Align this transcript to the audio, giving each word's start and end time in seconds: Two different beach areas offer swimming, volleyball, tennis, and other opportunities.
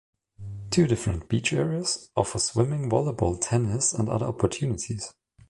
Two 0.71 0.87
different 0.87 1.29
beach 1.29 1.53
areas 1.53 2.09
offer 2.15 2.39
swimming, 2.39 2.89
volleyball, 2.89 3.37
tennis, 3.39 3.93
and 3.93 4.09
other 4.09 4.25
opportunities. 4.25 5.13